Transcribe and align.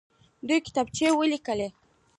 دوې 0.47 0.57
کتابچې 0.65 1.07
ولیکئ. 1.13 1.61